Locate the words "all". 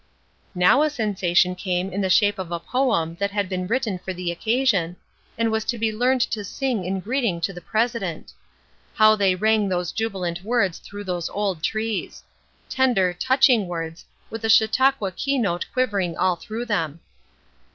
16.17-16.35